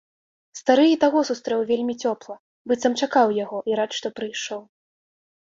Стары 0.59 0.85
і 0.91 0.95
таго 1.03 1.19
сустрэў 1.29 1.61
вельмі 1.71 1.95
цёпла, 2.07 2.35
быццам 2.71 2.97
чакаў 3.05 3.27
яго, 3.43 3.57
і 3.73 3.79
рад, 3.81 3.91
што 3.99 4.07
прыйшоў. 4.23 4.61